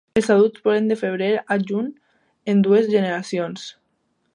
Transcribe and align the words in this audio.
Els 0.19 0.27
adults 0.35 0.63
volen 0.67 0.87
de 0.91 0.97
febrer 1.01 1.29
a 1.57 1.59
juny 1.67 1.93
en 2.55 2.67
dues 2.71 2.93
generacions. 2.99 3.73